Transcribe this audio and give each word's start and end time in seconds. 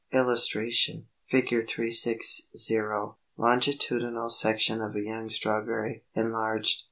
[Illustration: 0.11 1.05
Fig. 1.29 1.49
360. 1.49 2.47
Longitudinal 3.37 4.31
section 4.31 4.81
of 4.81 4.95
a 4.95 5.01
young 5.01 5.29
strawberry, 5.29 6.05
enlarged. 6.15 6.79